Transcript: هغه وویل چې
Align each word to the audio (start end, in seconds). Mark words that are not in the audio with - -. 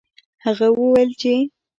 هغه 0.45 0.67
وویل 0.77 1.09
چې 1.21 1.33